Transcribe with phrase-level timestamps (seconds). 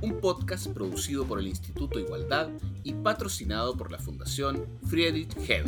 [0.00, 2.50] Un podcast producido por el Instituto Igualdad
[2.84, 5.66] y patrocinado por la Fundación Friedrich Hebel.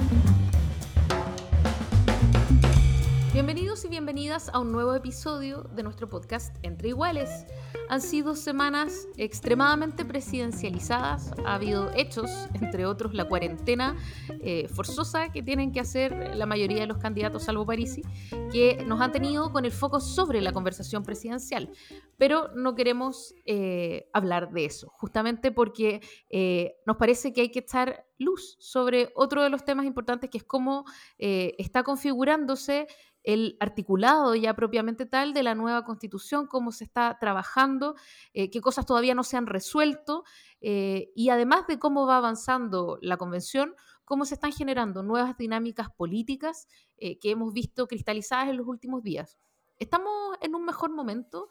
[3.71, 7.47] Bienvenidos y bienvenidas a un nuevo episodio de nuestro podcast Entre Iguales.
[7.89, 13.97] Han sido semanas extremadamente presidencializadas, ha habido hechos, entre otros la cuarentena
[14.29, 18.03] eh, forzosa que tienen que hacer la mayoría de los candidatos, salvo Parisi,
[18.51, 21.71] que nos han tenido con el foco sobre la conversación presidencial.
[22.17, 27.61] Pero no queremos eh, hablar de eso, justamente porque eh, nos parece que hay que
[27.61, 30.85] echar luz sobre otro de los temas importantes, que es cómo
[31.17, 32.87] está configurándose
[33.23, 37.95] el articulado ya propiamente tal de la nueva constitución, cómo se está trabajando,
[38.33, 40.25] eh, qué cosas todavía no se han resuelto
[40.61, 45.91] eh, y además de cómo va avanzando la convención, cómo se están generando nuevas dinámicas
[45.91, 49.39] políticas eh, que hemos visto cristalizadas en los últimos días.
[49.79, 51.49] ¿Estamos en un mejor momento?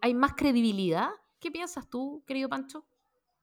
[0.00, 1.10] ¿Hay más credibilidad?
[1.38, 2.84] ¿Qué piensas tú, querido Pancho?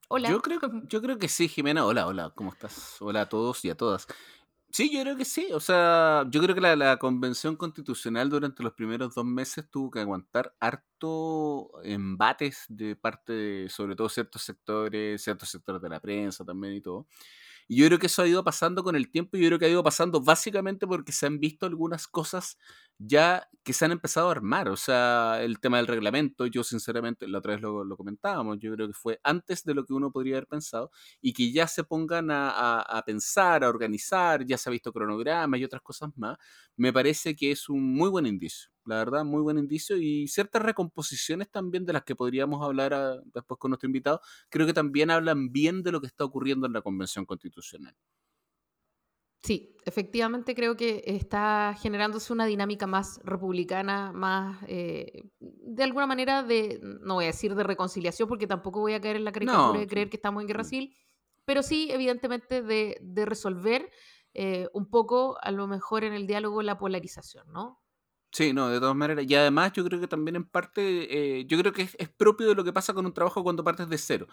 [0.09, 0.29] Hola.
[0.29, 1.85] Yo creo, yo creo que sí, Jimena.
[1.85, 3.01] Hola, hola, ¿cómo estás?
[3.01, 4.07] Hola a todos y a todas.
[4.71, 5.47] Sí, yo creo que sí.
[5.53, 9.99] O sea, yo creo que la, convención constitucional durante los primeros dos meses tuvo que
[9.99, 16.45] aguantar harto embates de parte de, sobre todo, ciertos sectores, ciertos sectores de la prensa
[16.45, 17.07] también y todo.
[17.67, 19.65] Y yo creo que eso ha ido pasando con el tiempo y yo creo que
[19.65, 22.57] ha ido pasando básicamente porque se han visto algunas cosas
[22.99, 24.69] ya que se han empezado a armar.
[24.69, 28.87] O sea, el tema del reglamento, yo sinceramente, la otra vez lo, comentábamos, yo creo
[28.87, 30.89] que fue antes de lo que uno podría haber pensado
[31.21, 35.65] y que ya se pongan a, pensar, a organizar, ya se ha visto cronograma y
[35.65, 36.37] otras cosas más,
[36.77, 38.69] me parece que es un muy buen indicio.
[38.85, 43.17] La verdad, muy buen indicio y ciertas recomposiciones también de las que podríamos hablar ah,
[43.33, 46.73] después con nuestro invitado, creo que también hablan bien de lo que está ocurriendo en
[46.73, 47.95] la Convención Constitucional.
[49.47, 56.43] Sí, efectivamente creo que está generándose una dinámica más republicana, más, eh, de alguna manera,
[56.43, 59.79] de, no voy a decir de reconciliación, porque tampoco voy a caer en la caricatura
[59.79, 60.65] de creer que estamos en guerra mm.
[60.65, 60.95] civil,
[61.45, 63.89] pero sí, evidentemente, de, de resolver
[64.33, 67.81] eh, un poco, a lo mejor en el diálogo, la polarización, ¿no?
[68.33, 69.23] Sí, no, de todas maneras.
[69.29, 72.49] Y además yo creo que también en parte, eh, yo creo que es, es, propio
[72.49, 74.27] de lo que pasa con un trabajo cuando partes de cero.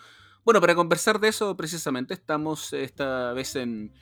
[0.44, 3.94] Bueno, para conversar de eso precisamente estamos esta vez en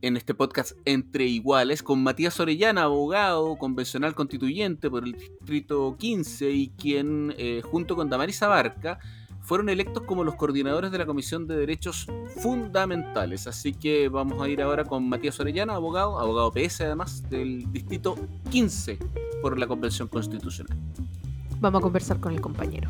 [0.00, 6.50] en este podcast Entre Iguales con Matías Orellana, abogado convencional constituyente por el Distrito 15
[6.50, 8.98] y quien, eh, junto con Damaris Abarca,
[9.40, 12.06] fueron electos como los coordinadores de la Comisión de Derechos
[12.42, 13.46] Fundamentales.
[13.46, 18.16] Así que vamos a ir ahora con Matías Orellana, abogado, abogado PS además, del Distrito
[18.50, 18.98] 15
[19.42, 20.76] por la Convención Constitucional.
[21.60, 22.88] Vamos a conversar con el compañero.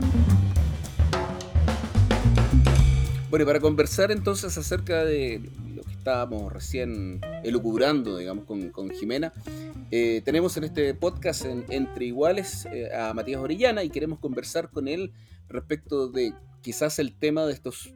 [3.31, 5.51] Bueno, y para conversar entonces acerca de
[5.99, 9.33] estábamos recién elucubrando, digamos, con, con Jimena.
[9.91, 14.89] Eh, tenemos en este podcast Entre Iguales eh, a Matías Orellana y queremos conversar con
[14.89, 15.13] él
[15.49, 16.33] respecto de
[16.63, 17.93] quizás el tema de estos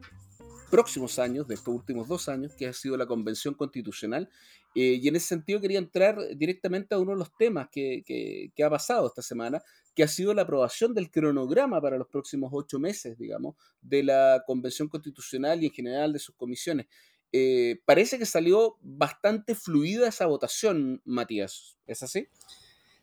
[0.69, 4.29] próximos años, de estos últimos dos años, que ha sido la Convención Constitucional.
[4.75, 8.51] Eh, y en ese sentido quería entrar directamente a uno de los temas que, que,
[8.55, 9.61] que, ha pasado esta semana,
[9.95, 14.43] que ha sido la aprobación del cronograma para los próximos ocho meses, digamos, de la
[14.47, 16.87] Convención Constitucional y en general de sus comisiones.
[17.33, 21.77] Eh, parece que salió bastante fluida esa votación, Matías.
[21.87, 22.27] ¿Es así?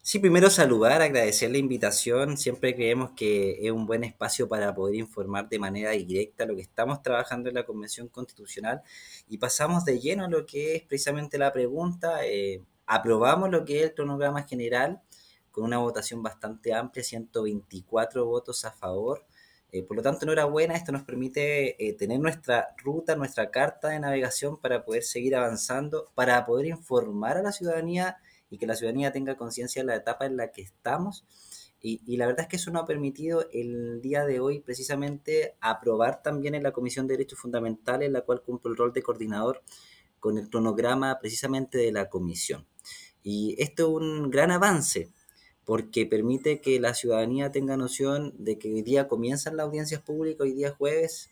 [0.02, 2.38] Sí, primero saludar, agradecer la invitación.
[2.38, 6.62] Siempre creemos que es un buen espacio para poder informar de manera directa lo que
[6.62, 8.82] estamos trabajando en la Convención Constitucional.
[9.28, 12.24] Y pasamos de lleno a lo que es precisamente la pregunta.
[12.24, 15.02] Eh, aprobamos lo que es el cronograma general
[15.50, 19.26] con una votación bastante amplia, 124 votos a favor,
[19.72, 24.00] eh, por lo tanto, enhorabuena, esto nos permite eh, tener nuestra ruta, nuestra carta de
[24.00, 28.18] navegación para poder seguir avanzando, para poder informar a la ciudadanía
[28.50, 31.24] y que la ciudadanía tenga conciencia de la etapa en la que estamos.
[31.82, 35.56] Y, y, la verdad es que eso nos ha permitido el día de hoy precisamente
[35.60, 39.02] aprobar también en la Comisión de Derechos Fundamentales, en la cual cumplo el rol de
[39.02, 39.62] coordinador
[40.18, 42.66] con el cronograma precisamente de la comisión.
[43.22, 45.10] Y esto es un gran avance
[45.70, 50.40] porque permite que la ciudadanía tenga noción de que hoy día comienzan las audiencias públicas,
[50.40, 51.30] hoy día jueves,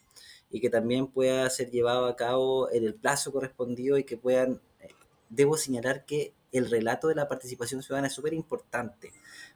[0.49, 4.61] y que también pueda ser llevado a cabo en el plazo correspondido y que puedan,
[4.81, 4.91] eh,
[5.29, 9.11] debo señalar que el relato de la participación ciudadana es súper importante.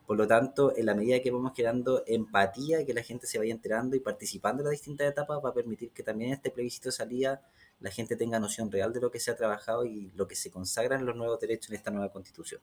[0.05, 3.53] Por lo tanto, en la medida que vamos creando empatía que la gente se vaya
[3.53, 6.93] enterando y participando en las distintas etapas, va a permitir que también este plebiscito de
[6.97, 7.41] salida
[7.79, 10.51] la gente tenga noción real de lo que se ha trabajado y lo que se
[10.51, 12.61] consagra en los nuevos derechos en esta nueva constitución.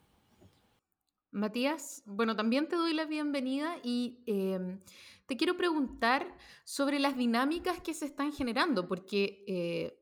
[1.31, 4.79] Matías, bueno, también te doy la bienvenida y em,
[5.27, 9.99] te quiero preguntar sobre las dinámicas que se están generando, porque eh,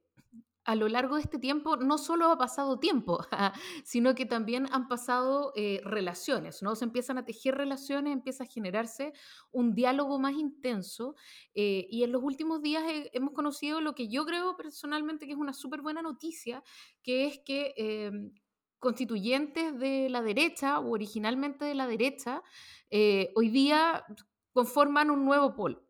[0.63, 3.19] a lo largo de este tiempo no solo ha pasado tiempo,
[3.83, 6.75] sino que también han pasado eh, relaciones, ¿no?
[6.75, 9.11] Se empiezan a tejer relaciones, empieza a generarse
[9.51, 11.15] un diálogo más intenso
[11.55, 15.37] eh, y en los últimos días hemos conocido lo que yo creo personalmente que es
[15.37, 16.63] una súper buena noticia,
[17.01, 18.31] que es que em,
[18.79, 22.43] constituyentes de la derecha o originalmente de la derecha
[22.89, 24.05] eh, hoy día
[24.53, 25.83] conforman un nuevo polo.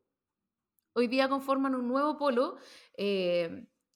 [0.94, 2.58] Hoy día conforman un nuevo polo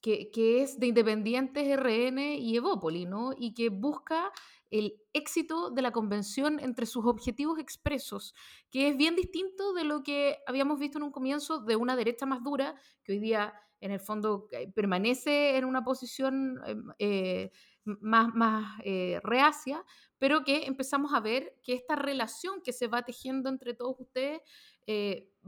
[0.02, 3.32] que, es de Independientes RN y Evópoli, ¿no?
[3.38, 4.32] Y que busca
[4.70, 8.34] el éxito de la convención entre sus objetivos expresos,
[8.70, 12.26] que es bien distinto de lo que habíamos visto en un comienzo de una derecha
[12.26, 17.52] más dura, que hoy día en el fondo eh, permanece en una posición em, eh,
[17.84, 19.84] más, más eh, reacia,
[20.20, 24.40] pero que empezamos a ver que esta relación que se va tejiendo entre todos ustedes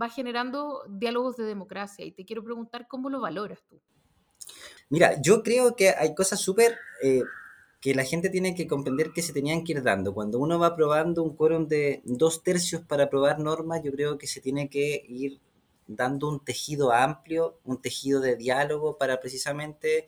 [0.01, 2.06] va generando diálogos de democracia.
[2.06, 3.81] Y te quiero preguntar cómo lo valoras tú.
[4.89, 6.77] Mira, yo creo que hay cosas súper
[7.81, 10.13] que la gente tiene que comprender que se tenían que ir dando.
[10.13, 14.25] Cuando uno va aprobando un quórum de dos tercios para aprobar normas, yo creo que
[14.25, 15.41] se tiene que ir
[15.88, 20.07] dando un tejido amplio, un tejido de diálogo para precisamente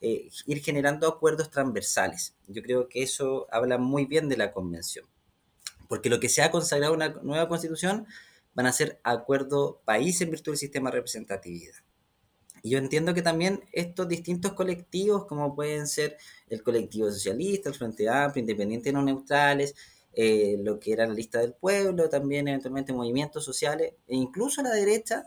[0.00, 2.34] eh, ir generando acuerdos transversales.
[2.46, 5.06] Yo creo que eso habla muy bien de la convención.
[5.88, 8.06] Porque lo que se ha consagrado una nueva constitución
[8.54, 11.74] van a ser acuerdo país en virtud del sistema de representatividad.
[12.62, 16.16] Y yo entiendo que también estos distintos colectivos, como pueden ser
[16.48, 19.74] el colectivo socialista, el Frente Amplio, Independientes No Neutrales,
[20.16, 24.70] eh, lo que era la lista del pueblo, también eventualmente movimientos sociales, e incluso la
[24.70, 25.24] derecha,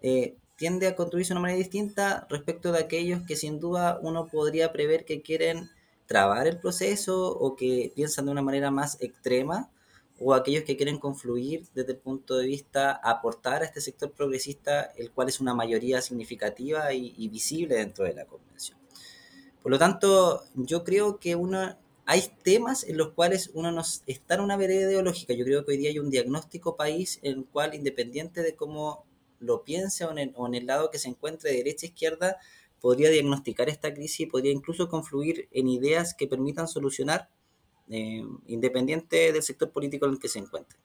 [0.00, 4.26] eh, tiende a construirse de una manera distinta respecto de aquellos que sin duda uno
[4.28, 5.68] podría prever que quieren
[6.06, 9.70] trabar el proceso o que piensan de una manera más extrema
[10.20, 14.92] o aquellos que quieren confluir desde el punto de vista aportar a este sector progresista,
[14.96, 18.78] el cual es una mayoría significativa y, visible dentro de la convención.
[19.62, 21.76] Por lo tanto, yo creo que uno,
[22.10, 25.34] hay temas en los cuales uno nos está en una vereda ideológica.
[25.34, 29.04] Yo creo que hoy día hay un diagnóstico país en el cual, independiente de cómo
[29.40, 32.38] lo piense o en el, lado que se encuentre de derecha izquierda,
[32.80, 37.28] podría diagnosticar esta crisis y podría incluso confluir en ideas que permitan solucionar
[37.90, 40.78] eh, independiente del sector político en el que se encuentre.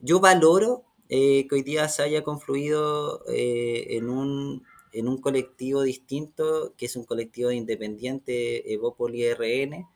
[0.00, 5.82] Yo valoro eh, que hoy día se haya confluido eh, en, un, en un colectivo
[5.82, 9.86] distinto, que es un colectivo de independiente Evopoli RN.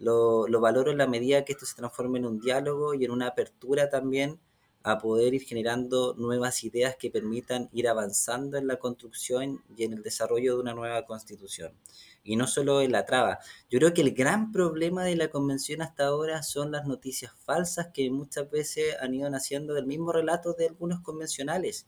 [0.00, 3.12] Lo, lo valoro en la medida que esto se transforme en un diálogo y en
[3.12, 4.40] una apertura también
[4.82, 9.92] a poder ir generando nuevas ideas que permitan ir avanzando en la construcción y en
[9.92, 11.74] el desarrollo de una nueva constitución
[12.22, 13.40] y no solo en la traba.
[13.70, 17.88] Yo creo que el gran problema de la convención hasta ahora son las noticias falsas
[17.92, 21.86] que muchas veces han ido naciendo del mismo relato de algunos convencionales.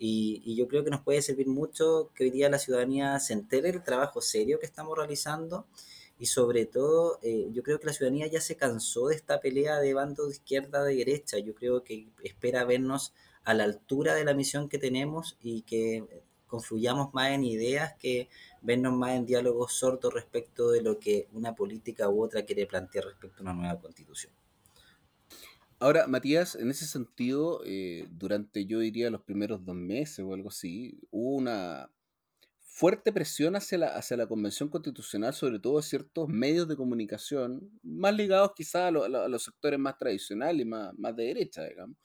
[0.00, 3.72] Y, yo creo que nos puede servir mucho que hoy día la ciudadanía se entere
[3.72, 5.66] del trabajo serio que estamos realizando
[6.18, 9.78] y sobre todo eh, yo creo que la ciudadanía ya se cansó de esta pelea
[9.78, 11.38] de bando de izquierda de derecha.
[11.38, 16.04] Yo creo que espera vernos a la altura de la misión que tenemos y que
[16.48, 18.28] confluyamos más en ideas que
[18.62, 23.04] vernos más en diálogos sordos respecto de lo que una política u otra quiere plantear
[23.04, 24.32] respecto a una nueva constitución.
[25.80, 30.48] Ahora, Matías, en ese sentido, eh, durante yo diría los primeros dos meses o algo
[30.48, 31.88] así, hubo una
[32.78, 37.72] fuerte presión hacia la, hacia la Convención Constitucional, sobre todo a ciertos medios de comunicación,
[37.82, 41.96] más ligados quizás a, los sectores más tradicionales y más, más de derecha, digamos,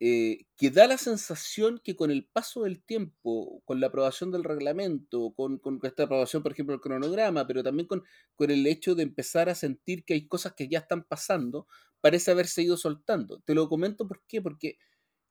[0.00, 4.44] eh, que da la sensación que con el paso del tiempo, con la aprobación del
[4.44, 8.02] reglamento, con, esta aprobación, por ejemplo, del cronograma, pero también con,
[8.34, 11.66] con, el hecho de empezar a sentir que hay cosas que ya están pasando,
[12.00, 13.40] parece haberse ido soltando.
[13.44, 14.78] Te lo comento por qué, porque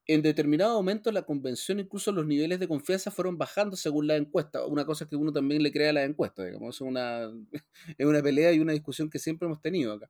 [0.07, 4.65] en determinado momento la convención, incluso los niveles de confianza fueron bajando según la encuesta.
[4.65, 7.31] Una cosa que uno también le crea a la encuesta, digamos, es una,
[7.97, 10.09] es una pelea y una discusión que siempre hemos tenido acá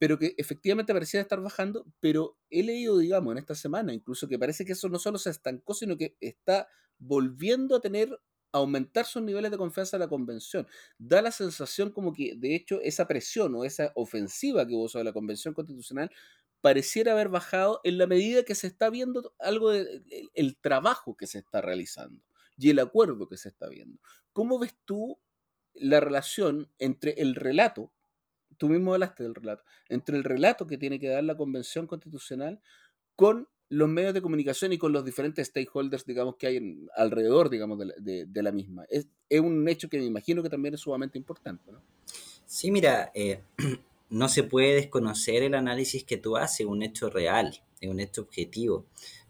[0.00, 4.38] pero que efectivamente parecía estar bajando, pero he leído, digamos, en esta semana incluso que
[4.38, 6.68] parece que eso no solo se estancó, sino que está
[6.98, 8.10] volviendo a tener,
[8.50, 10.66] a aumentar sus niveles de confianza en la convención.
[10.96, 15.04] Da la sensación como que, de hecho, esa presión o esa ofensiva que hubo sobre
[15.04, 16.10] la convención constitucional
[16.60, 21.26] pareciera haber bajado en la medida que se está viendo algo del el trabajo que
[21.26, 22.22] se está realizando
[22.56, 23.98] y el acuerdo que se está viendo.
[24.32, 25.18] ¿Cómo ves tú
[25.74, 27.92] la relación entre el relato
[28.60, 32.60] tú mismo hablaste del relato, entre el relato que tiene que dar la Convención Constitucional
[33.16, 37.78] con los medios de comunicación y con los diferentes stakeholders, digamos, que hay alrededor, digamos,
[37.78, 38.84] de la, misma.
[38.90, 41.72] Es, es, un hecho que me imagino que también es sumamente importante.
[42.44, 43.40] Sí, mira, eh,
[44.10, 48.22] no se puede desconocer el análisis que tú haces, un hecho real, es un hecho
[48.22, 48.86] objetivo.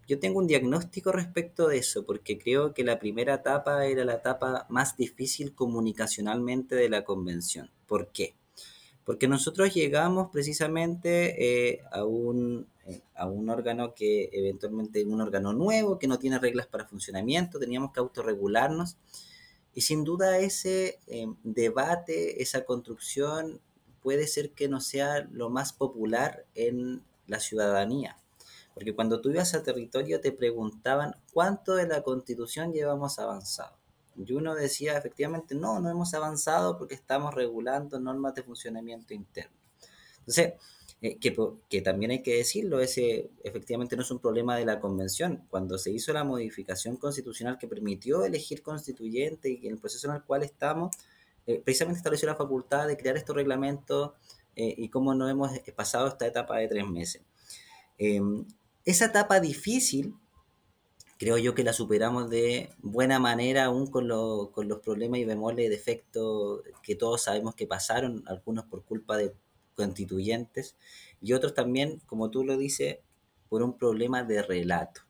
[0.09, 4.15] Yo tengo un diagnóstico respecto de eso, porque creo que la primera etapa era la
[4.15, 7.71] etapa más difícil comunicacionalmente de la convención.
[7.87, 8.35] ¿Por qué?
[9.05, 15.53] Porque nosotros llegamos precisamente eh, a, un, eh, a un órgano que eventualmente, un órgano
[15.53, 18.97] nuevo, que no tiene reglas para funcionamiento, teníamos que autorregularnos.
[19.75, 23.61] Y sin duda ese eh, debate, esa construcción,
[24.03, 28.17] puede ser que no sea lo más popular en la ciudadanía.
[28.75, 33.77] Porque cuando tú ibas a territorio te preguntaban cuánto de la constitución llevamos avanzado.
[34.17, 39.57] Y uno decía, efectivamente, no, no hemos avanzado porque estamos regulando normas de funcionamiento interno.
[40.19, 40.55] Entonces,
[41.03, 41.35] eh, que,
[41.69, 45.47] que, también hay que decirlo, ese efectivamente no es un problema de la convención.
[45.49, 50.17] Cuando se hizo la modificación constitucional que permitió elegir constituyente y en el proceso en
[50.17, 50.95] el cual estamos,
[51.47, 54.13] eh, precisamente estableció la facultad de crear estos reglamentos
[54.57, 57.23] eh, y cómo no hemos pasado esta etapa de tres meses.
[57.99, 58.47] Em,
[58.85, 60.15] esa etapa difícil
[61.21, 64.09] creo yo que la superamos de buena manera, aún con,
[64.53, 69.19] con los problemas y bemoles y defectos que todos sabemos que pasaron, algunos por culpa
[69.19, 69.35] de
[69.75, 70.77] constituyentes
[71.21, 73.01] y otros también, como tú lo dices,
[73.51, 75.03] por un problema de relato,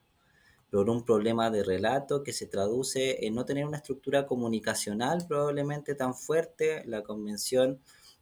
[0.71, 5.95] por un problema de relato que se traduce en no tener una estructura comunicacional probablemente
[5.95, 7.81] tan fuerte, la convención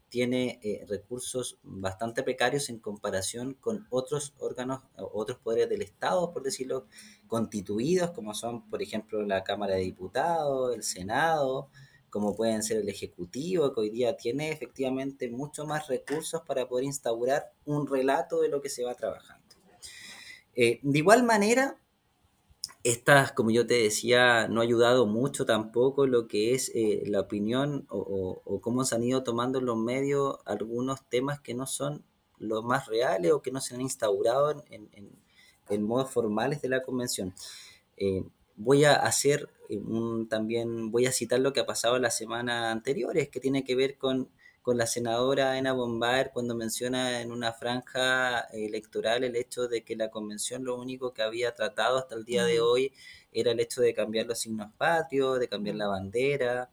[0.09, 6.41] tiene eh, recursos bastante precarios en comparación con otros órganos, otros poderes del Estado, por
[6.41, 6.87] decirlo,
[7.27, 11.69] constituidos, como son, por ejemplo, la Cámara de Diputados, el Senado,
[12.09, 16.85] como pueden ser el Ejecutivo, que hoy día tiene efectivamente mucho más recursos para poder
[16.85, 19.55] instaurar un relato de lo que se va trabajando.
[20.55, 21.77] Eh, de igual manera,
[22.83, 27.21] estas, como yo te decía, no ha ayudado mucho tampoco lo que es eh, la
[27.21, 32.03] opinión o, cómo se han ido tomando en los medios algunos temas que no son
[32.37, 37.33] los más reales o que no se han instaurado en, modos formales de la convención.
[37.97, 38.23] Eh,
[38.55, 43.17] voy a hacer un, también, voy a citar lo que ha pasado la semana anterior,
[43.17, 44.29] es que tiene que ver con
[44.69, 49.95] con la senadora Ana Bombar cuando menciona en una franja electoral el hecho de que
[49.95, 52.93] la convención lo único que había tratado hasta el día de hoy
[53.31, 56.69] era el hecho de cambiar los signos patrios, de cambiar la bandera.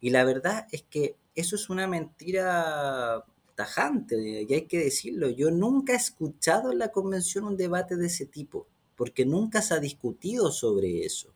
[0.00, 5.28] Y la verdad es que eso es una mentira tajante, y hay que decirlo.
[5.28, 8.66] Yo nunca he escuchado en la convención un debate de ese tipo,
[8.96, 11.32] porque nunca se ha discutido sobre eso.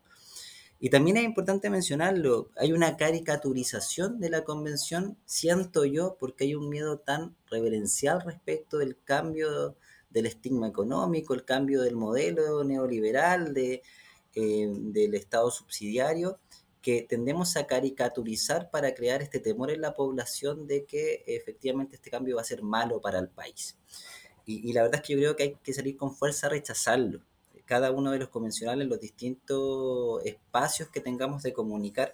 [0.84, 6.56] Y también es importante mencionarlo, hay una caricaturización de la convención, siento yo, porque hay
[6.56, 9.76] un miedo tan reverencial respecto del cambio
[10.10, 13.80] del estigma económico, el cambio del modelo neoliberal eh,
[14.34, 16.40] del Estado subsidiario,
[16.80, 22.10] que tendemos a caricaturizar para crear este temor en la población de que efectivamente este
[22.10, 23.78] cambio va a ser malo para el país.
[24.46, 26.50] Y, y la verdad es que yo creo que hay que salir con fuerza a
[26.50, 27.22] rechazarlo
[27.72, 32.12] cada uno de los convencionales, los distintos espacios que tengamos de comunicar,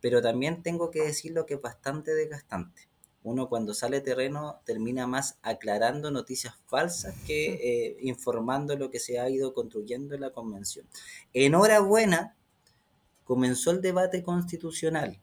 [0.00, 2.88] pero también tengo que decirlo que es bastante desgastante.
[3.24, 9.18] Uno cuando sale terreno termina más aclarando noticias falsas que eh, informando lo que se
[9.18, 10.86] ha ido construyendo en la convención.
[11.34, 12.36] Enhorabuena,
[13.24, 15.20] comenzó el debate constitucional.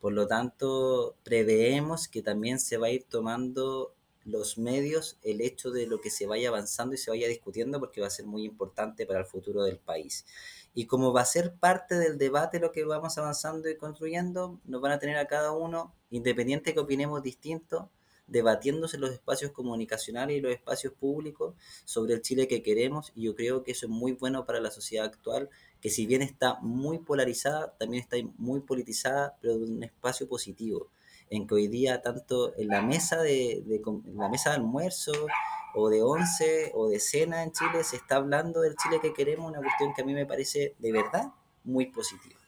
[0.00, 3.92] Por lo tanto, preveemos que también se va a ir tomando
[4.24, 8.00] los medios el hecho de lo que se vaya avanzando y se vaya discutiendo porque
[8.00, 10.26] va a ser muy importante para el futuro del país.
[10.74, 14.80] Y como va a ser parte del debate lo que vamos avanzando y construyendo, nos
[14.80, 17.90] van a tener a cada uno, independiente que opinemos distinto,
[18.26, 23.34] debatiéndose los espacios comunicacionales y los espacios públicos sobre el Chile que queremos y yo
[23.34, 25.50] creo que eso es muy bueno para la sociedad actual,
[25.80, 30.88] que si bien está muy polarizada, también está muy politizada, pero de un espacio positivo
[31.30, 33.64] en que hoy día tanto en la mesa de,
[34.14, 35.12] la mesa de almuerzo
[35.74, 39.48] o de once o de cena en Chile se está hablando del Chile que queremos,
[39.48, 41.32] una cuestión que a mí me parece de verdad
[41.62, 42.38] muy positiva.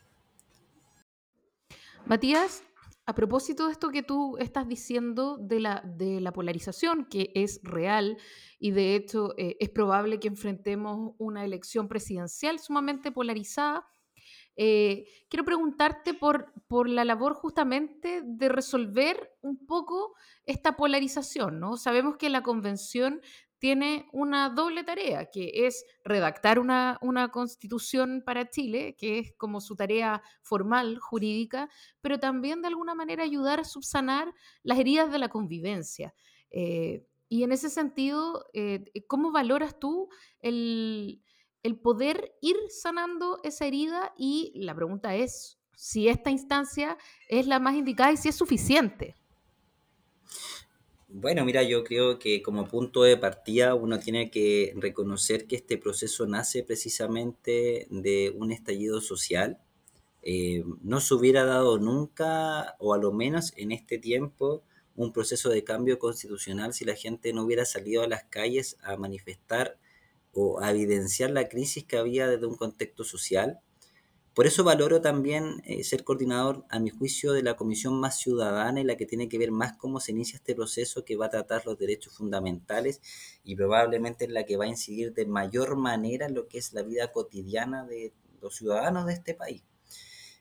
[2.04, 2.64] Matías,
[3.06, 7.60] a propósito de esto que tú estás diciendo de la, de la polarización, que es
[7.62, 8.16] real
[8.58, 13.86] y de hecho eh, es probable que enfrentemos una elección presidencial sumamente polarizada,
[14.64, 20.14] eh, quiero preguntarte por, por la labor justamente de resolver un poco
[20.44, 21.76] esta polarización, ¿no?
[21.76, 23.20] Sabemos que la convención
[23.58, 29.60] tiene una doble tarea, que es redactar una, una, constitución para Chile, que es como
[29.60, 31.68] su tarea formal, jurídica,
[32.00, 36.14] pero también de alguna manera ayudar a subsanar las heridas de la convivencia.
[36.52, 41.20] Eh, y en ese sentido, eh, ¿cómo valoras tú el,
[41.62, 44.12] el poder ir sanando esa herida?
[44.16, 46.96] Y la pregunta es si esta instancia
[47.28, 49.14] es la más indicada y si es suficiente.
[51.14, 55.76] Bueno, mira, yo creo que como punto de partida uno tiene que reconocer que este
[55.76, 59.58] proceso nace precisamente de un estallido social.
[60.22, 64.62] Eh, no se hubiera dado nunca, o a lo menos en este tiempo,
[64.96, 68.96] un proceso de cambio constitucional si la gente no hubiera salido a las calles a
[68.96, 69.78] manifestar
[70.32, 73.60] o a evidenciar la crisis que había desde un contexto social
[74.34, 78.80] por eso valoro también eh, ser coordinador, a mi juicio, de la comisión más ciudadana
[78.80, 81.30] y la que tiene que ver más cómo se inicia este proceso que va a
[81.30, 83.02] tratar los derechos fundamentales
[83.44, 86.72] y probablemente en la que va a incidir de mayor manera en lo que es
[86.72, 89.64] la vida cotidiana de los ciudadanos de este país.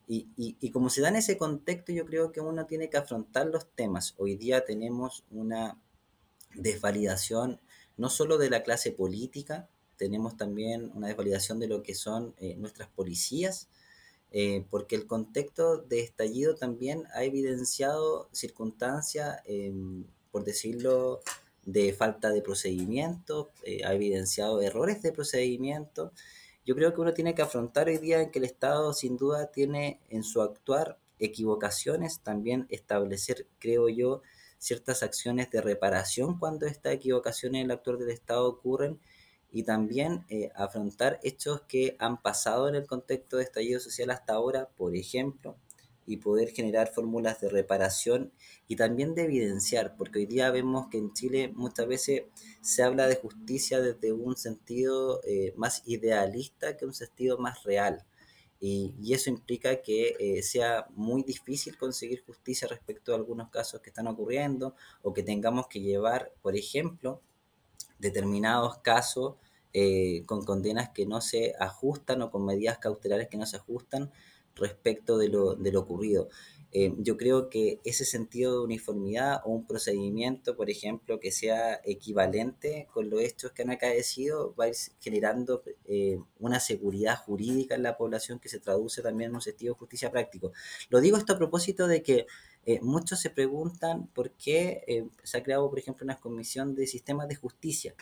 [0.07, 3.47] Y, y como se da en ese contexto, yo creo que uno tiene que afrontar
[3.47, 4.13] los temas.
[4.17, 5.79] Hoy día tenemos una
[6.53, 7.61] desvalidación
[7.95, 9.69] no solo de la clase política,
[10.01, 13.69] tenemos también una desvalidación de lo que son eh, nuestras policías,
[14.31, 21.21] eh, porque el contexto de estallido también ha evidenciado circunstancias, em, por decirlo,
[21.67, 26.11] de falta de procedimiento, eh, ha evidenciado errores de procedimiento.
[26.65, 29.51] Yo creo que uno tiene que afrontar hoy día en que el Estado sin duda
[29.51, 34.23] tiene en su actuar equivocaciones, también establecer, creo yo,
[34.57, 38.99] ciertas acciones de reparación cuando estas equivocaciones en el actuar del Estado ocurren
[39.51, 44.33] y también eh, afrontar hechos que han pasado en el contexto de estallido social hasta
[44.33, 45.57] ahora, por ejemplo,
[46.05, 48.31] y poder generar fórmulas de reparación
[48.67, 52.23] y también de evidenciar, porque hoy día vemos que en Chile muchas veces
[52.61, 58.05] se habla de justicia desde un sentido eh, más idealista que un sentido más real.
[58.59, 63.81] Y, y eso implica que eh, sea muy difícil conseguir justicia respecto a algunos casos
[63.81, 67.21] que están ocurriendo o que tengamos que llevar, por ejemplo,
[68.01, 69.35] determinados casos
[69.73, 74.11] eh, con condenas que no se ajustan o con medidas cautelares que no se ajustan
[74.55, 76.27] respecto de lo, de lo ocurrido.
[76.73, 81.81] Eh, yo creo que ese sentido de uniformidad o un procedimiento, por ejemplo, que sea
[81.83, 87.75] equivalente con los hechos que han acaecido, va a ir generando eh, una seguridad jurídica
[87.75, 90.53] en la población que se traduce también en un sentido de justicia práctico.
[90.89, 92.25] Lo digo esto a propósito de que
[92.81, 97.35] muchos se preguntan por qué se ha creado, por ejemplo, una comisión de sistemas de
[97.35, 97.95] justicia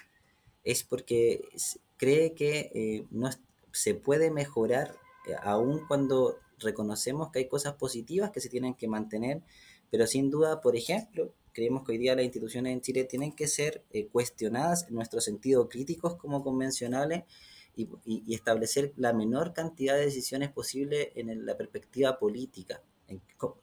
[0.63, 1.49] es porque
[1.97, 3.29] cree que eh, no
[3.71, 4.95] se puede mejorar
[5.27, 9.41] eh, aún cuando reconocemos que hay cosas positivas que se tienen que mantener,
[9.89, 13.47] pero sin duda, por ejemplo, creemos que hoy día las instituciones en Chile tienen que
[13.47, 17.23] ser eh, cuestionadas en nuestro sentido críticos como convencionales
[17.75, 22.81] y, establecer la menor cantidad de decisiones posible en la perspectiva política.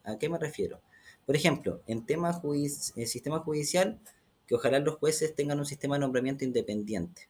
[0.05, 0.81] ¿A qué me refiero?
[1.27, 2.41] Por ejemplo, en tema
[3.05, 3.99] sistema judicial,
[4.47, 7.29] que ojalá los jueces tengan un sistema de nombramiento independiente,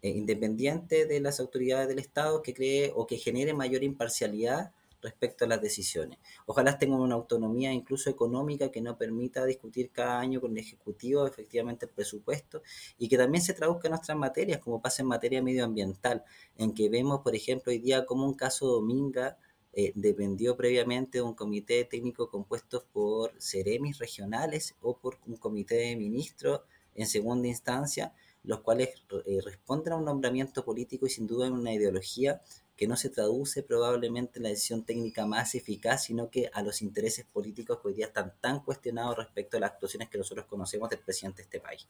[0.00, 5.44] eh, independiente de las autoridades del Estado que cree o que genere mayor imparcialidad respecto
[5.44, 6.18] a las decisiones.
[6.46, 11.26] Ojalá tengan una autonomía incluso económica que no permita discutir cada año con el Ejecutivo
[11.26, 12.62] efectivamente el presupuesto
[12.98, 16.24] y que también se traduzca en otras materias, como pasa en materia medioambiental,
[16.56, 19.36] en que vemos, por ejemplo, hoy día como un caso Dominga
[19.76, 25.74] eh, dependió previamente de un comité técnico compuesto por seremis regionales o por un comité
[25.74, 26.60] de ministros
[26.94, 28.90] en segunda instancia, los cuales
[29.26, 32.40] eh, responden a un nombramiento político y sin duda en una ideología
[32.76, 36.82] que no se traduce probablemente en la decisión técnica más eficaz, sino que a los
[36.82, 40.90] intereses políticos que hoy día están tan cuestionados respecto a las actuaciones que nosotros conocemos
[40.90, 41.88] del presidente de este país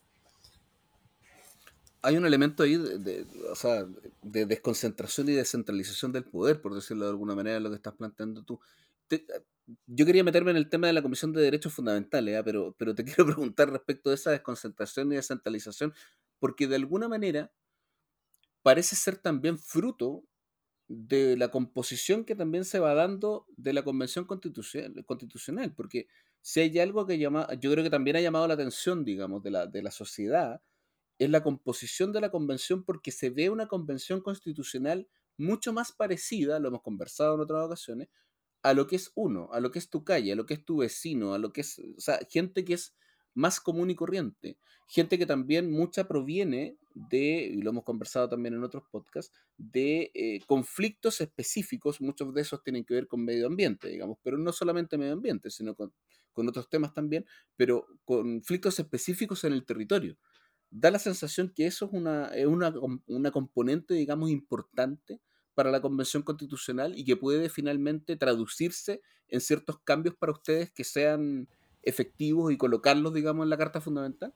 [2.05, 3.87] hay un elemento ahí de, o sea,
[4.23, 8.45] de desconcentración y descentralización del poder, por decirlo de alguna manera, lo que estás planteando
[8.45, 8.61] tú.
[9.87, 12.43] yo quería meterme en el tema de la Comisión de Derechos Fundamentales, ¿ah?
[12.45, 15.95] pero, pero te quiero preguntar respecto de esa desconcentración y descentralización,
[16.39, 17.53] porque de alguna manera
[18.63, 20.25] parece ser también fruto
[20.89, 26.09] de la composición que también se va dando de la Convención Constitucional, constitucional porque
[26.43, 29.51] si hay algo que llama, yo creo que también ha llamado la atención, digamos, de
[29.51, 30.61] la, de la sociedad,
[31.19, 36.59] es la composición de la convención porque se ve una convención constitucional mucho más parecida,
[36.59, 38.09] lo hemos conversado en otras ocasiones,
[38.63, 40.65] a lo que es uno, a lo que es tu calle, a lo que es
[40.65, 42.95] tu vecino, a lo que es, o sea, gente que es
[43.35, 48.55] más común y corriente, gente que también mucha proviene de, y lo hemos conversado también
[48.55, 53.49] en otros podcasts, de eh, conflictos específicos, muchos de esos tienen que ver con medio
[53.49, 55.93] ambiente, digamos, pero no solamente medio ambiente, sino con,
[56.33, 60.17] con otros temas también, pero conflictos específicos en el territorio
[60.75, 62.75] da la sensación que eso es una, una,
[63.07, 65.21] una componente, digamos, importante
[65.55, 70.83] para la Convención Constitucional y que puede finalmente traducirse en ciertos cambios para ustedes que
[70.83, 71.49] sean
[71.83, 74.35] efectivos y colocarlos, digamos, en la Carta Fundamental?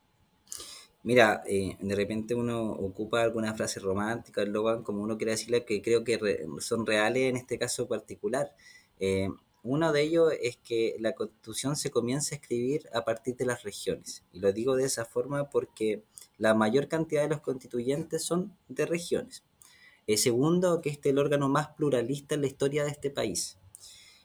[1.03, 5.83] Mira, eh, de repente uno ocupa alguna frase romántica, eslogan, como uno quiera decirle, que
[5.83, 8.55] creo que son reales en este caso particular.
[9.01, 9.29] Eh,
[9.65, 13.65] uno de ellos es que la constitución se comienza a escribir a partir de las
[13.65, 14.25] regiones.
[14.33, 16.05] Y lo digo de esa forma porque
[16.39, 19.45] la mayor cantidad de los constituyentes son de regiones.
[20.07, 23.59] El segundo, que este es el órgano más pluralista en la historia de este país.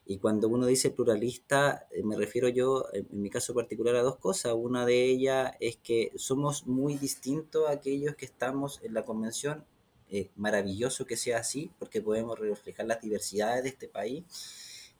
[0.05, 4.17] Y cuando uno dice pluralista, eh, me refiero yo, en mi caso particular, a dos
[4.17, 4.53] cosas.
[4.55, 9.65] Una de ellas es que somos muy distintos a aquellos que estamos en la convención.
[10.09, 14.23] Eh, maravilloso que sea así, porque podemos reflejar las diversidades de este país.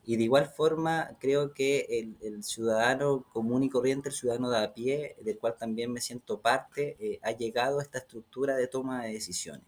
[0.06, 4.58] Y de igual forma, creo que el, el ciudadano común y corriente, el ciudadano de
[4.58, 8.68] a pie, del cual también me siento parte, eh, ha llegado a esta estructura de
[8.68, 9.64] toma de decisiones.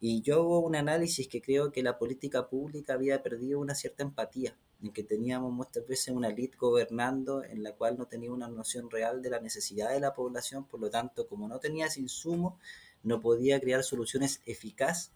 [0.00, 4.02] Y yo hago un análisis que creo que la política pública había perdido una cierta
[4.02, 8.48] empatía, en que teníamos muchas veces una élite gobernando en la cual no tenía una
[8.48, 12.00] noción real de la necesidad de la población, por lo tanto, como no tenía ese
[12.00, 12.58] insumo,
[13.02, 15.12] no podía crear soluciones eficaces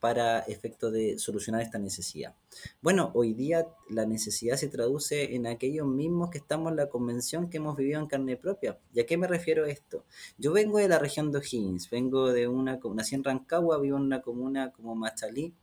[0.00, 2.34] para efecto de solucionar esta necesidad.
[2.82, 7.48] Bueno, hoy día la necesidad se traduce en aquellos mismos que estamos en la convención
[7.48, 8.78] que hemos vivido en carne propia.
[8.92, 10.04] ¿Y a qué me refiero esto?
[10.38, 14.04] Yo vengo de la región de O'Higgins, vengo de una, nací en Rancagua, vivo en
[14.04, 15.54] una comuna como Machalí,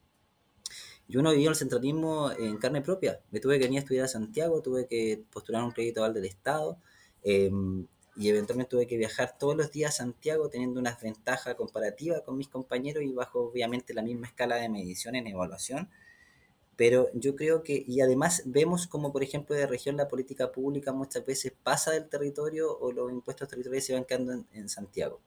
[1.07, 3.19] yo no viví el centralismo en carne propia.
[3.31, 6.25] Me tuve que venir a estudiar a Santiago, tuve que postular un crédito al del
[6.25, 6.79] Estado
[7.23, 7.51] eh,
[8.15, 12.37] y eventualmente tuve que viajar todos los días a Santiago teniendo una ventaja comparativa con
[12.37, 15.89] mis compañeros y bajo obviamente la misma escala de medición en evaluación.
[16.75, 20.91] Pero yo creo que, y además vemos como por ejemplo de región la política pública
[20.91, 25.19] muchas veces pasa del territorio o los impuestos territoriales se van quedando en, en Santiago.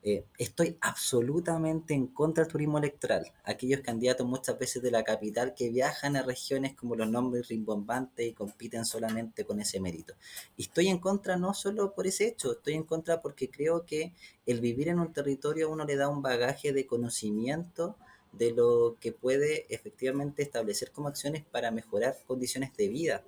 [0.00, 3.32] Eh, estoy absolutamente en contra del turismo electoral.
[3.42, 8.28] Aquellos candidatos muchas veces de la capital que viajan a regiones como los nombres rimbombantes
[8.28, 10.14] y compiten solamente con ese mérito.
[10.56, 14.14] Y estoy en contra no solo por ese hecho, estoy en contra porque creo que
[14.46, 17.96] el vivir en un territorio a uno le da un bagaje de conocimiento
[18.32, 23.24] de lo que puede efectivamente establecer como acciones para mejorar condiciones de vida.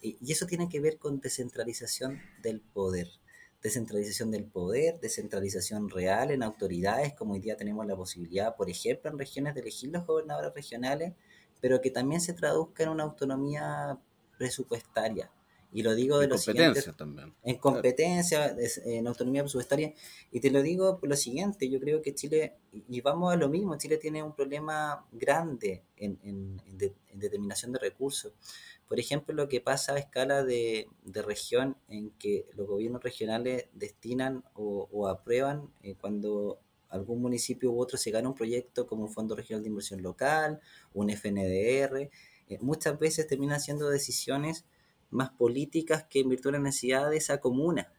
[0.00, 3.08] Y, y eso tiene que ver con descentralización del poder
[3.66, 9.10] descentralización del poder, descentralización real en autoridades, como hoy día tenemos la posibilidad, por ejemplo,
[9.10, 11.14] en regiones de elegir los gobernadores regionales,
[11.60, 13.98] pero que también se traduzca en una autonomía
[14.38, 15.30] presupuestaria.
[15.72, 17.34] Y lo digo de En lo siguiente, competencia también.
[17.42, 19.92] en competencia, en autonomía presupuestaria,
[20.32, 23.36] y te lo digo por lo siguiente, yo creo que Chile, y y vamos a
[23.36, 28.32] lo mismo, Chile tiene un problema grande en, en- en de- en determinación de recursos.
[28.88, 33.66] Por ejemplo, lo que pasa a escala de, de región en que los gobiernos regionales
[33.74, 39.04] destinan o, o aprueban eh, cuando algún municipio u otro se gana un proyecto como
[39.04, 40.60] un Fondo Regional de Inversión Local,
[40.94, 42.10] un FNDR,
[42.48, 44.64] eh, muchas veces terminan siendo decisiones
[45.10, 47.92] más políticas que en virtud de la necesidad de esa comuna.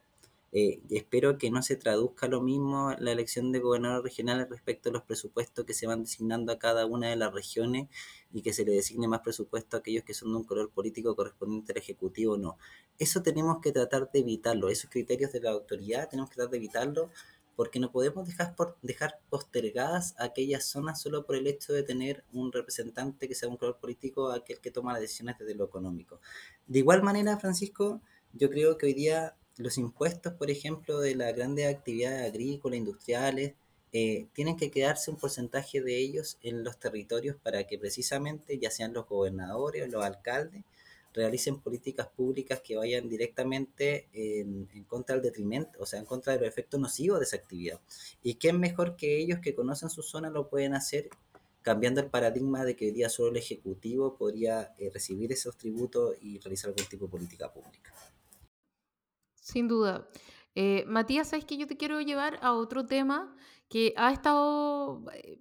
[0.54, 4.94] Eh, espero que no se traduzca lo mismo la elección de gobernadores regionales respecto a
[4.94, 7.90] los presupuestos que se van designando a cada una de las regiones
[8.32, 11.16] y que se le designe más presupuesto a aquellos que son de un color político
[11.16, 12.58] correspondiente al Ejecutivo o no.
[12.98, 16.58] Eso tenemos que tratar de evitarlo, esos criterios de la autoridad tenemos que tratar de
[16.58, 17.10] evitarlo
[17.58, 22.24] porque no podemos dejar, por, dejar postergadas aquellas zonas solo por el hecho de tener
[22.32, 26.22] un representante que sea un color político, aquel que toma las decisiones desde lo económico.
[26.68, 28.00] De igual manera, Francisco,
[28.34, 33.54] yo creo que hoy día los impuestos, por ejemplo, de las grandes actividades agrícolas, industriales,
[33.94, 38.70] eh, tienen que quedarse un porcentaje de ellos en los territorios para que precisamente, ya
[38.70, 40.64] sean los gobernadores o los alcaldes,
[41.14, 46.40] realicen políticas públicas que vayan directamente en, contra del detrimento, o sea, en contra de
[46.40, 47.80] los efectos nocivos de esa actividad.
[48.22, 51.10] ¿Y quién mejor que ellos que conocen su zona lo pueden hacer
[51.64, 56.16] cambiando el paradigma de que hoy día solo el Ejecutivo podría eh, recibir esos tributos
[56.22, 57.94] y realizar algún tipo de política pública?
[59.48, 60.10] Sin duda.
[60.56, 63.34] Eh, Matías, sabes que yo te quiero llevar a otro tema
[63.70, 65.40] que ha estado eh,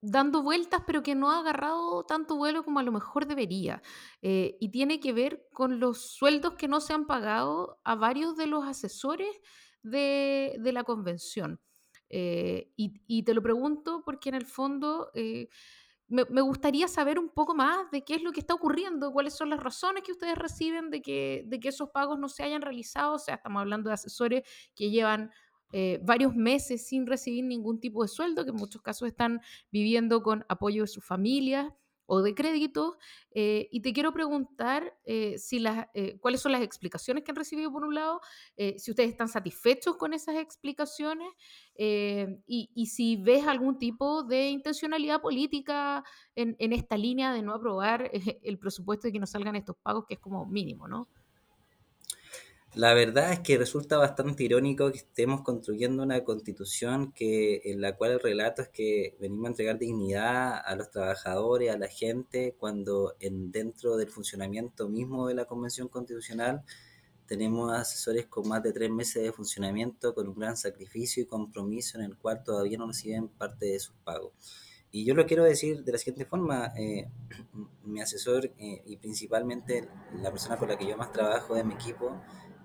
[0.00, 3.82] dando vueltas, pero que no ha agarrado tanto vuelo como a lo mejor debería.
[4.22, 8.36] Eh, y tiene que ver con los sueldos que no se han pagado a varios
[8.36, 9.40] de los asesores
[9.82, 11.60] de, de la convención.
[12.08, 15.10] Y, te lo pregunto porque en el fondo
[16.10, 19.48] me, gustaría saber un poco más de qué es lo que está ocurriendo, cuáles son
[19.48, 23.14] las razones que ustedes reciben de que, de que esos pagos no se hayan realizado.
[23.14, 24.42] O sea, estamos hablando de asesores
[24.74, 25.30] que llevan
[25.72, 30.20] eh, varios meses sin recibir ningún tipo de sueldo, que en muchos casos están viviendo
[30.22, 31.72] con apoyo de sus familias
[32.10, 32.96] o de créditos.
[33.30, 37.36] Eh, y te quiero preguntar eh, si las, eh, cuáles son las explicaciones que han
[37.36, 38.20] recibido por un lado,
[38.56, 41.28] eh, si ustedes están satisfechos con esas explicaciones
[41.76, 47.54] y, y si ves algún tipo de intencionalidad política en, en esta línea de no
[47.54, 48.10] aprobar
[48.42, 51.08] el presupuesto y que no salgan estos pagos, que es como mínimo, ¿no?
[52.74, 57.96] La verdad es que resulta bastante irónico que estemos construyendo una constitución que, en la
[57.96, 62.54] cual el relato es que venimos a entregar dignidad a los trabajadores, a la gente,
[62.56, 66.62] cuando en, dentro del funcionamiento mismo de la Convención Constitucional
[67.26, 71.98] tenemos asesores con más de tres meses de funcionamiento, con un gran sacrificio y compromiso
[71.98, 74.32] en el cual todavía no reciben parte de sus pagos.
[74.92, 77.08] Y yo lo quiero decir de la siguiente forma, eh,
[77.84, 79.88] mi asesor eh, y principalmente
[80.20, 82.20] la persona con la que yo más trabajo de mi equipo,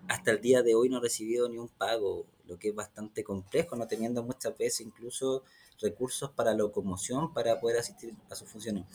[0.08, 3.24] hasta el día de hoy no ha recibido ni un pago, lo que es bastante
[3.24, 5.44] complejo, no teniendo muchas veces incluso
[5.82, 8.86] recursos para locomoción para poder asistir a sus funciones.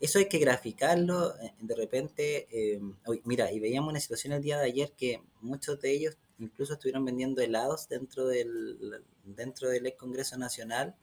[0.00, 2.46] Eso hay que graficarlo eh, de repente.
[2.50, 2.80] Eh,
[3.24, 7.04] mira, y veíamos una situación el día de ayer que muchos de ellos incluso estuvieron
[7.04, 10.94] vendiendo helados dentro del, dentro del ex Congreso Nacional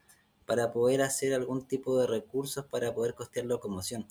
[0.45, 4.05] para poder hacer algún tipo de recursos para poder costear locomoción.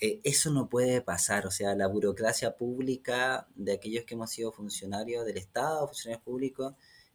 [0.00, 4.52] Eh, eso no puede pasar, o sea, la burocracia pública de aquellos que hemos sido
[4.52, 6.74] funcionarios del Estado, funcionarios públicos,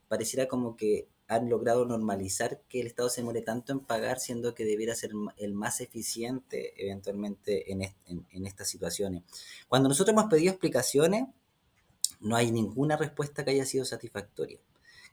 [0.09, 4.53] pareciera como que han logrado normalizar que el Estado se muere tanto en pagar, siendo
[4.53, 9.23] que debiera ser el más eficiente eventualmente en, estas situaciones.
[9.69, 11.25] Cuando nosotros hemos pedido explicaciones,
[12.19, 14.59] no hay ninguna respuesta que haya sido satisfactoria.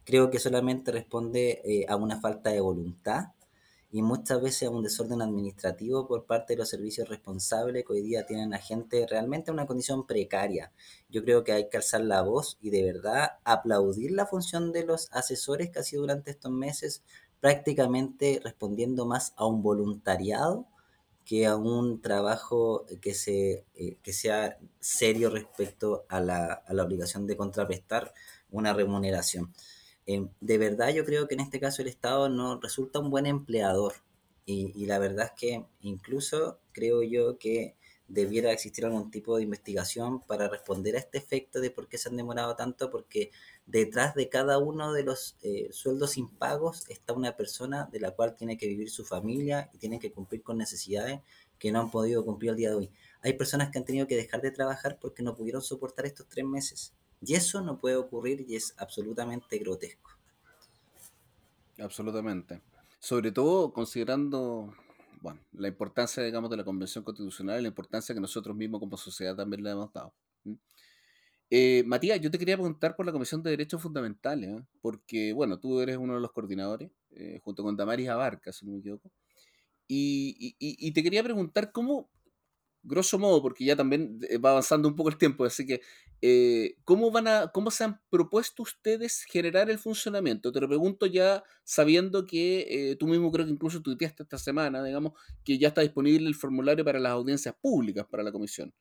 [0.05, 3.29] Creo que solamente responde eh, a una falta de voluntad
[3.93, 8.03] y muchas veces a un desorden administrativo por parte de los servicios responsables que hoy
[8.03, 10.73] día tienen a gente realmente en una condición precaria.
[11.09, 14.85] Yo creo que hay que alzar la voz y de verdad aplaudir la función de
[14.85, 17.03] los asesores que ha sido durante estos meses
[17.41, 20.67] prácticamente respondiendo más a un voluntariado
[21.25, 26.83] que a un trabajo que, se, eh, que sea serio respecto a la, a la
[26.85, 28.13] obligación de contrarrestar
[28.51, 29.53] una remuneración.
[30.13, 33.27] Em, de verdad yo creo que en este caso el Estado no resulta un buen
[33.27, 33.95] empleador
[34.45, 37.77] y, y, la verdad es que incluso creo yo que
[38.09, 42.09] debiera existir algún tipo de investigación para responder a este efecto de por qué se
[42.09, 43.31] han demorado tanto, porque
[43.67, 48.35] detrás de cada uno de los eh, sueldos impagos está una persona de la cual
[48.35, 51.21] tiene que vivir su familia y tiene que cumplir con necesidades
[51.61, 52.91] que no han podido cumplir al día de hoy.
[53.23, 56.45] Hay personas que han tenido que dejar de trabajar porque no pudieron soportar estos tres
[56.45, 56.95] meses.
[57.23, 60.11] Y eso no puede ocurrir y es absolutamente grotesco.
[61.79, 62.61] Absolutamente.
[62.99, 64.75] Sobre todo considerando
[65.21, 68.97] bueno, la importancia, digamos, de la Convención Constitucional y la importancia que nosotros mismos como
[68.97, 70.15] sociedad también le hemos dado.
[71.51, 74.65] Eh, Matías, yo te quería preguntar por la Comisión de Derechos Fundamentales, ¿eh?
[74.81, 78.73] porque, bueno, tú eres uno de los coordinadores, eh, junto con Damaris Abarca, si no
[78.73, 79.11] me equivoco,
[79.89, 82.09] y, y, te quería preguntar cómo,
[82.83, 85.81] grosso modo, porque ya también eh, va avanzando un poco el tiempo, así que,
[86.23, 90.53] eh, ¿cómo, van a, ¿cómo se han propuesto ustedes generar el funcionamiento?
[90.53, 94.83] Te lo pregunto ya sabiendo que eh, tú mismo creo que incluso tuiteaste esta semana,
[94.85, 95.13] digamos,
[95.45, 98.73] que ya está disponible el formulario para las audiencias públicas para la comisión.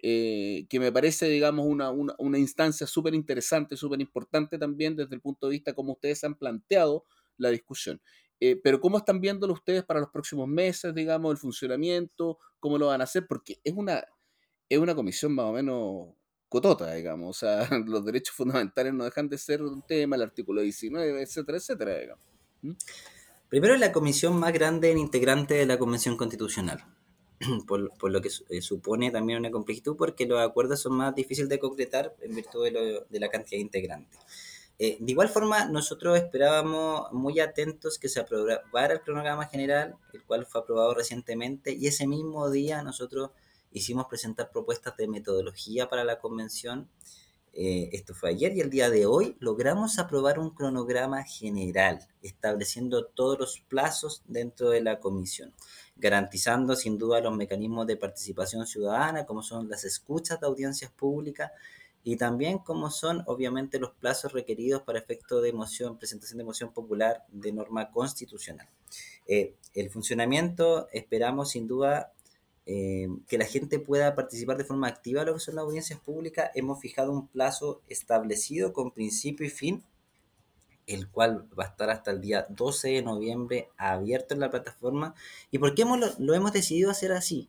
[0.00, 5.20] que me parece, digamos, una, una, una instancia súper interesante, súper importante también desde el
[5.22, 7.04] punto de vista como ustedes han planteado
[7.38, 8.00] la discusión.
[8.46, 12.38] Eh, pero ¿cómo están viéndolo ustedes para los próximos meses, digamos, el funcionamiento?
[12.60, 13.26] ¿Cómo lo van a hacer?
[13.26, 14.04] Porque es una,
[14.68, 16.08] es una comisión más o menos
[16.50, 17.30] cotota, digamos.
[17.30, 21.56] O sea, los derechos fundamentales no dejan de ser un tema, el artículo 19, etcétera,
[21.56, 22.24] etcétera, digamos.
[23.48, 26.84] Primero es la comisión más grande en integrante de la Convención Constitucional.
[27.66, 31.48] Por, por, lo que eh, supone también una complejitud, porque los acuerdos son más difíciles
[31.48, 34.20] de concretar en virtud de, lo, de la cantidad de integrantes.
[34.78, 40.22] Eh, de igual forma, nosotros esperábamos muy atentos que se aprobara el cronograma general, el
[40.24, 43.30] cual fue aprobado recientemente, y ese mismo día nosotros
[43.70, 46.88] hicimos presentar propuestas de metodología para la convención.
[47.52, 53.06] Eh, esto fue ayer y el día de hoy logramos aprobar un cronograma general, estableciendo
[53.06, 55.54] todos los plazos dentro de la comisión,
[55.94, 61.52] garantizando sin duda los mecanismos de participación ciudadana, como son las escuchas de audiencias públicas,
[62.04, 66.72] y también como son obviamente los plazos requeridos para efecto de moción, presentación de moción
[66.72, 68.68] popular de norma constitucional.
[69.26, 72.12] Eh, el funcionamiento esperamos sin duda
[72.66, 75.98] eh, que la gente pueda participar de forma activa en lo que son las audiencias
[75.98, 76.50] públicas.
[76.54, 79.82] Hemos fijado un plazo establecido con principio y fin,
[80.86, 85.14] el cual va a estar hasta el día 12 de noviembre abierto en la plataforma.
[85.50, 87.48] ¿Y por qué lo, lo hemos decidido hacer así?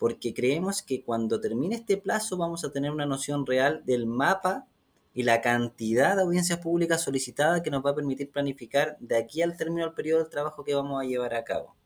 [0.00, 4.66] Porque creemos que cuando termine este plazo vamos a tener una noción real del mapa
[5.12, 9.42] y la cantidad de audiencias públicas solicitadas que nos va a permitir planificar de aquí
[9.42, 11.76] al término del periodo del trabajo que vamos a llevar a cabo.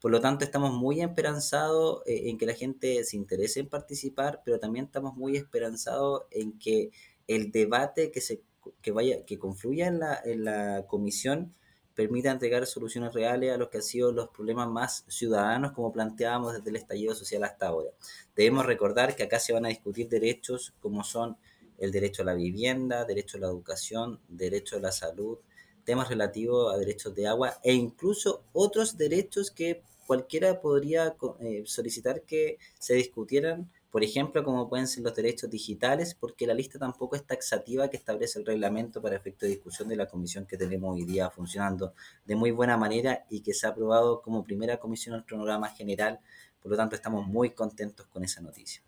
[0.00, 4.42] Por lo tanto, estamos muy esperanzados eh, en que la gente se interese en participar,
[4.44, 6.92] pero también estamos muy esperanzados en que
[7.26, 8.44] el debate que, se,
[8.80, 11.52] que, vaya, que confluya en la, en la comisión
[11.94, 16.54] permita entregar soluciones reales a los que han sido los problemas más ciudadanos, como planteábamos
[16.54, 17.90] desde el estallido social hasta ahora.
[18.34, 21.36] Debemos recordar que acá se van a discutir derechos como son
[21.78, 25.38] el derecho a la vivienda, derecho a la educación, derecho a la salud,
[25.84, 32.22] temas relativos a derechos de agua e incluso otros derechos que cualquiera podría eh, solicitar
[32.22, 37.16] que se discutieran, por ejemplo, como pueden ser los derechos digitales, porque la lista tampoco
[37.16, 40.94] es taxativa que establece el reglamento para efecto de discusión de la comisión que tenemos
[40.94, 45.16] hoy día funcionando de muy buena manera y que se ha aprobado como primera comisión
[45.16, 46.20] el cronograma general.
[46.62, 48.82] Por lo tanto, estamos muy contentos con esa noticia.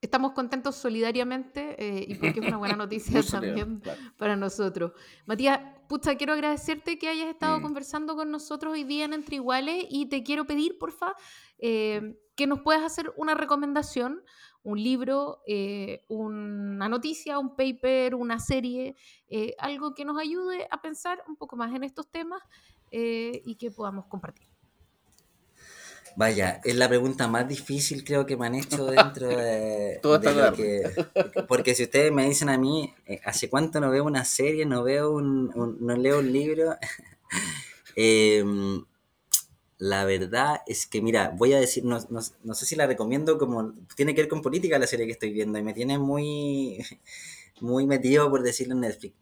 [0.00, 3.82] Estamos contentos solidariamente eh, y porque es una buena noticia también
[4.18, 4.92] para nosotros.
[5.24, 7.62] Matías, pucha, quiero agradecerte que hayas estado mm.
[7.62, 11.14] conversando con nosotros hoy día en Entre Iguales y te quiero pedir, porfa,
[11.58, 14.22] eh, que nos puedas hacer una recomendación,
[14.62, 18.96] un libro, eh, una noticia, un paper, una serie,
[19.58, 22.42] algo que nos ayude a pensar un poco más en estos temas
[22.90, 24.55] y que podamos compartir.
[26.16, 30.54] Vaya, es la pregunta más difícil creo que me han hecho dentro de, Todo lo
[30.54, 30.82] que...
[31.46, 34.82] Porque si ustedes me dicen a mí, eh, ¿hace cuánto no veo una serie, no
[34.82, 36.76] veo un, no leo un libro?
[37.98, 38.84] Em,
[39.78, 43.72] la verdad es que, mira, voy a decir, no, no, sé si la recomiendo como...
[43.94, 46.78] Tiene que ver con política la serie que estoy viendo y me tiene muy,
[47.60, 49.16] muy metido, por decirlo, en Netflix.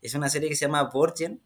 [0.00, 1.40] Es una serie que se llama Borgen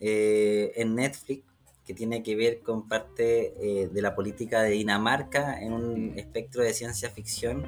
[0.00, 1.51] eh, en Netflix
[1.86, 6.62] que tiene que ver con parte eh, de la política de Dinamarca en un espectro
[6.62, 7.64] de ciencia ficción,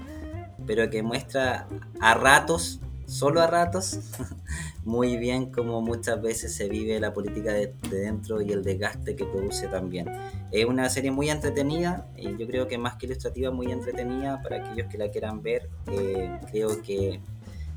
[0.66, 1.68] pero que muestra
[2.00, 3.98] a ratos, solo a ratos,
[4.84, 9.24] muy bien cómo muchas veces se vive la política de, dentro y el desgaste que
[9.24, 10.08] produce también.
[10.52, 14.64] Es una serie muy entretenida, y yo creo que más que ilustrativa, muy entretenida para
[14.64, 15.68] aquellos que la quieran ver.
[15.88, 17.20] Eh, creo que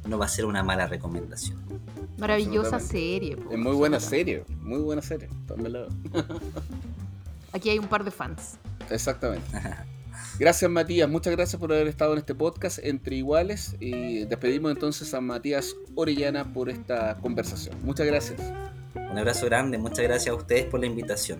[0.07, 1.57] no va a ser una mala recomendación.
[2.17, 3.37] Maravillosa serie.
[3.51, 5.29] es muy buena serie, muy buena serie.
[7.53, 8.57] Aquí hay un par de fans.
[8.89, 9.45] Exactamente.
[10.39, 15.13] Gracias Matías, muchas gracias por haber estado en este podcast entre iguales y despedimos entonces
[15.13, 17.75] a Matías Orellana por esta conversación.
[17.83, 18.39] Muchas gracias.
[18.93, 21.39] Un abrazo grande, muchas gracias a ustedes por la invitación.